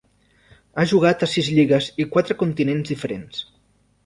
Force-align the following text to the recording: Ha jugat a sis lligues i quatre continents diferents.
Ha 0.77 0.85
jugat 0.93 1.25
a 1.25 1.29
sis 1.33 1.51
lligues 1.57 1.91
i 2.05 2.09
quatre 2.17 2.37
continents 2.41 2.91
diferents. 2.95 3.45